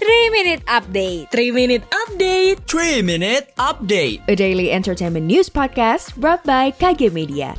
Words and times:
3 0.00 0.32
Minute 0.32 0.64
Update 0.64 1.28
3 1.28 1.52
Minute 1.52 1.84
Update 1.92 2.64
3 2.64 3.04
Minute 3.04 3.52
Update 3.60 4.24
A 4.24 4.32
daily 4.32 4.72
entertainment 4.72 5.28
news 5.28 5.52
podcast 5.52 6.16
brought 6.16 6.40
by 6.48 6.72
KG 6.72 7.12
Media 7.12 7.52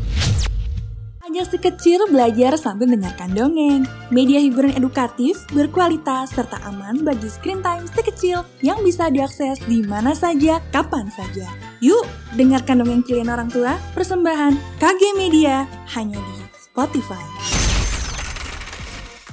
Ajak 1.22 1.54
si 1.54 1.58
kecil 1.62 2.10
belajar 2.10 2.58
sambil 2.58 2.90
mendengarkan 2.90 3.38
dongeng. 3.38 3.86
Media 4.10 4.42
hiburan 4.42 4.74
edukatif, 4.74 5.38
berkualitas, 5.54 6.34
serta 6.34 6.58
aman 6.66 7.06
bagi 7.06 7.30
screen 7.30 7.62
time 7.62 7.86
si 7.86 8.02
kecil 8.02 8.42
yang 8.66 8.82
bisa 8.82 9.08
diakses 9.14 9.62
di 9.70 9.86
mana 9.86 10.18
saja, 10.18 10.58
kapan 10.74 11.08
saja. 11.14 11.46
Yuk, 11.80 12.04
dengarkan 12.36 12.82
dongeng 12.82 13.06
kalian 13.06 13.32
orang 13.32 13.54
tua, 13.54 13.78
persembahan 13.94 14.58
KG 14.82 15.14
Media, 15.14 15.70
hanya 15.94 16.18
di 16.18 16.38
Spotify. 16.58 17.31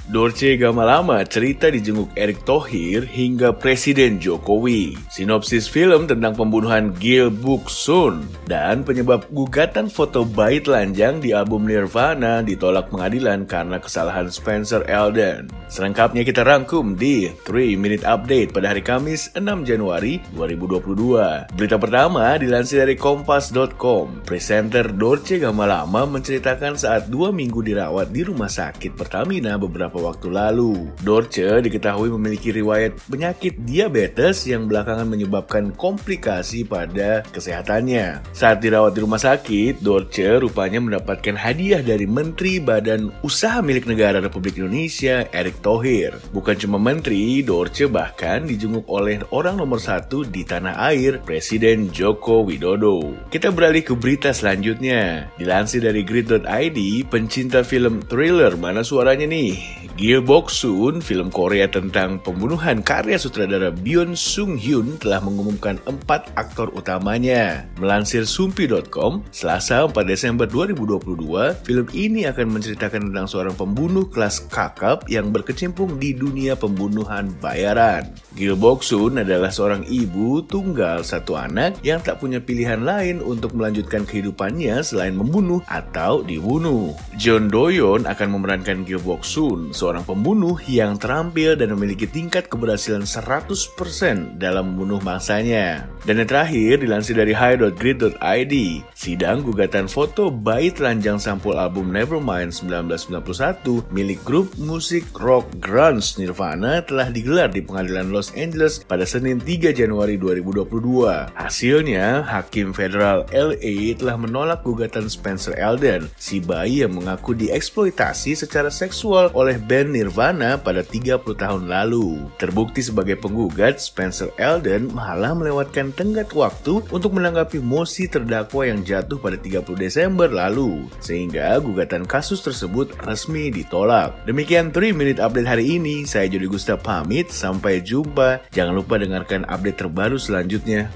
Dorce 0.09 0.57
Gamalama 0.57 1.21
cerita 1.21 1.69
dijenguk 1.69 2.09
Erick 2.17 2.41
Thohir 2.41 3.05
hingga 3.05 3.53
Presiden 3.53 4.17
Jokowi. 4.17 4.97
Sinopsis 5.05 5.69
film 5.69 6.09
tentang 6.09 6.33
pembunuhan 6.33 6.97
Gil 6.97 7.29
Buksun 7.29 8.25
dan 8.49 8.81
penyebab 8.81 9.29
gugatan 9.29 9.85
foto 9.85 10.25
bayi 10.25 10.65
telanjang 10.65 11.21
di 11.21 11.29
album 11.29 11.69
Nirvana 11.69 12.41
ditolak 12.41 12.89
pengadilan 12.89 13.45
karena 13.45 13.77
kesalahan 13.77 14.33
Spencer 14.33 14.81
Elden. 14.89 15.45
Selengkapnya 15.69 16.25
kita 16.25 16.41
rangkum 16.41 16.97
di 16.97 17.29
3 17.45 17.77
Minute 17.77 18.01
Update 18.01 18.49
pada 18.49 18.73
hari 18.73 18.81
Kamis 18.81 19.29
6 19.37 19.45
Januari 19.61 20.17
2022. 20.33 21.53
Berita 21.53 21.77
pertama 21.77 22.33
dilansir 22.41 22.81
dari 22.81 22.97
Kompas.com. 22.97 24.25
Presenter 24.25 24.89
Dorce 24.89 25.37
Gamalama 25.37 26.09
menceritakan 26.09 26.73
saat 26.73 27.13
dua 27.13 27.29
minggu 27.29 27.61
dirawat 27.61 28.09
di 28.09 28.25
rumah 28.25 28.49
sakit 28.49 28.97
Pertamina 28.97 29.61
beberapa 29.61 29.98
waktu 29.99 30.31
lalu. 30.31 30.87
Dorce 31.03 31.59
diketahui 31.59 32.09
memiliki 32.15 32.55
riwayat 32.55 32.95
penyakit 33.11 33.59
diabetes 33.67 34.47
yang 34.47 34.65
belakangan 34.65 35.05
menyebabkan 35.05 35.75
komplikasi 35.75 36.63
pada 36.63 37.21
kesehatannya. 37.29 38.23
Saat 38.31 38.63
dirawat 38.63 38.95
di 38.95 38.99
rumah 39.03 39.19
sakit, 39.19 39.83
Dorce 39.83 40.39
rupanya 40.39 40.79
mendapatkan 40.79 41.35
hadiah 41.35 41.83
dari 41.83 42.07
Menteri 42.07 42.57
Badan 42.63 43.11
Usaha 43.21 43.59
Milik 43.59 43.85
Negara 43.85 44.23
Republik 44.23 44.55
Indonesia, 44.55 45.27
Erick 45.35 45.59
Thohir. 45.59 46.15
Bukan 46.31 46.55
cuma 46.55 46.79
menteri, 46.79 47.43
Dorce 47.43 47.85
bahkan 47.91 48.47
dijenguk 48.47 48.87
oleh 48.87 49.19
orang 49.35 49.59
nomor 49.59 49.83
satu 49.83 50.23
di 50.23 50.47
tanah 50.47 50.79
air, 50.91 51.19
Presiden 51.23 51.91
Joko 51.91 52.47
Widodo. 52.47 53.27
Kita 53.27 53.51
beralih 53.51 53.83
ke 53.83 53.93
berita 53.97 54.31
selanjutnya. 54.31 55.27
Dilansir 55.35 55.83
dari 55.83 56.05
grid.id, 56.05 56.79
pencinta 57.09 57.65
film 57.65 57.99
thriller 58.05 58.55
mana 58.55 58.85
suaranya 58.85 59.25
nih? 59.25 59.88
Gil 59.99 60.23
Boksun, 60.23 61.03
film 61.03 61.27
Korea 61.27 61.67
tentang 61.67 62.23
pembunuhan 62.23 62.79
karya 62.79 63.19
sutradara 63.19 63.67
Byun 63.67 64.15
Sung 64.15 64.55
Hyun 64.55 64.95
telah 64.95 65.19
mengumumkan 65.19 65.75
empat 65.83 66.31
aktor 66.39 66.71
utamanya. 66.71 67.67
Melansir 67.83 68.23
Sumpi.com, 68.23 69.27
Selasa 69.35 69.91
4 69.91 69.91
Desember 70.07 70.47
2022, 70.47 71.67
film 71.67 71.87
ini 71.91 72.23
akan 72.31 72.47
menceritakan 72.47 73.11
tentang 73.11 73.27
seorang 73.27 73.59
pembunuh 73.59 74.07
kelas 74.07 74.47
kakap 74.47 75.03
yang 75.11 75.35
berkecimpung 75.35 75.99
di 75.99 76.15
dunia 76.15 76.55
pembunuhan 76.55 77.35
bayaran. 77.43 78.07
Gil 78.39 78.55
Boksun 78.55 79.19
adalah 79.19 79.51
seorang 79.51 79.83
ibu 79.83 80.39
tunggal 80.47 81.03
satu 81.03 81.35
anak 81.35 81.75
yang 81.83 81.99
tak 81.99 82.23
punya 82.23 82.39
pilihan 82.39 82.87
lain 82.87 83.19
untuk 83.19 83.51
melanjutkan 83.51 84.07
kehidupannya 84.07 84.79
selain 84.79 85.11
membunuh 85.11 85.59
atau 85.67 86.23
dibunuh. 86.23 86.95
John 87.19 87.51
Doyon 87.51 88.07
akan 88.07 88.39
memerankan 88.39 88.87
Boksun, 88.87 89.75
seorang 89.75 89.88
pembunuh 90.05 90.61
yang 90.69 91.01
terampil 91.01 91.57
dan 91.57 91.73
memiliki 91.73 92.05
tingkat 92.05 92.45
keberhasilan 92.45 93.09
100% 93.09 94.37
dalam 94.37 94.73
membunuh 94.73 95.01
mangsanya. 95.01 95.89
Dan 96.07 96.23
yang 96.23 96.29
terakhir, 96.31 96.79
dilansir 96.79 97.19
dari 97.19 97.35
high.grid.id, 97.35 98.55
sidang 98.95 99.43
gugatan 99.43 99.91
foto 99.91 100.31
bayi 100.31 100.71
telanjang 100.71 101.19
sampul 101.19 101.59
album 101.59 101.91
Nevermind 101.91 102.55
1991 102.55 103.91
milik 103.91 104.23
grup 104.23 104.47
musik 104.55 105.03
rock 105.19 105.43
grunge 105.59 106.15
Nirvana 106.15 106.79
telah 106.87 107.11
digelar 107.11 107.51
di 107.51 107.59
pengadilan 107.59 108.15
Los 108.15 108.31
Angeles 108.31 108.79
pada 108.79 109.03
Senin 109.03 109.43
3 109.43 109.75
Januari 109.75 110.15
2022. 110.15 111.35
Hasilnya, 111.35 112.23
Hakim 112.23 112.71
Federal 112.71 113.27
LA 113.35 113.91
telah 113.99 114.15
menolak 114.15 114.63
gugatan 114.63 115.11
Spencer 115.11 115.51
Elden, 115.59 116.07
si 116.15 116.39
bayi 116.39 116.87
yang 116.87 116.95
mengaku 116.95 117.35
dieksploitasi 117.35 118.39
secara 118.39 118.71
seksual 118.71 119.35
oleh 119.35 119.59
band 119.59 119.91
Nirvana 119.91 120.55
pada 120.55 120.79
30 120.79 121.21
tahun 121.35 121.67
lalu. 121.67 122.23
Terbukti 122.39 122.79
sebagai 122.79 123.19
penggugat, 123.19 123.83
Spencer 123.83 124.31
Elden 124.39 124.95
malah 124.95 125.35
melewatkan 125.35 125.88
tenggat 125.93 126.31
waktu 126.35 126.83
untuk 126.89 127.15
menanggapi 127.15 127.57
mosi 127.63 128.05
terdakwa 128.05 128.67
yang 128.67 128.83
jatuh 128.83 129.17
pada 129.17 129.39
30 129.39 129.77
Desember 129.79 130.27
lalu, 130.29 130.85
sehingga 130.99 131.57
gugatan 131.63 132.03
kasus 132.03 132.43
tersebut 132.43 132.93
resmi 133.07 133.49
ditolak. 133.49 134.13
Demikian 134.27 134.69
3 134.75 134.91
Minute 134.91 135.23
Update 135.23 135.49
hari 135.49 135.79
ini, 135.79 136.03
saya 136.03 136.27
Jody 136.27 136.45
Gustaf 136.51 136.83
pamit, 136.83 137.31
sampai 137.31 137.79
jumpa. 137.79 138.43
Jangan 138.51 138.73
lupa 138.75 138.99
dengarkan 138.99 139.47
update 139.47 139.79
terbaru 139.85 140.19
selanjutnya. 140.19 140.91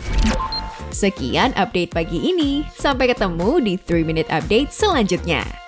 Sekian 0.93 1.57
update 1.57 1.89
pagi 1.89 2.21
ini 2.21 2.61
Sampai 2.77 3.09
ketemu 3.09 3.57
di 3.65 3.73
3 3.81 4.05
Minute 4.05 4.29
Update 4.29 4.69
selanjutnya 4.69 5.62